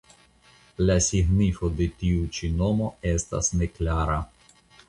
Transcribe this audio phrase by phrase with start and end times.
[0.89, 4.21] La signifo de tiu ĉi nomo estas neklara.